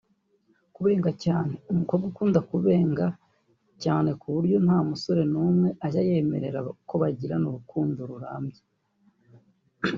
Kubenga 0.75 1.11
cyane; 1.23 1.53
umukobwa 1.71 2.05
ukunda 2.11 2.39
kubenga 2.49 3.05
cyane 3.83 4.09
ku 4.19 4.27
buryo 4.35 4.57
nta 4.65 4.77
musore 4.89 5.21
n’umwe 5.31 5.69
ajya 5.85 6.01
yemera 6.09 6.59
ko 6.87 6.93
bagirana 7.01 7.45
urukundo 7.49 7.99
rurambye 8.09 8.61